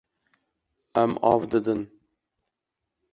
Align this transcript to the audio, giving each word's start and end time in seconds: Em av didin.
Em 1.01 1.13
av 1.33 1.45
didin. 1.51 1.83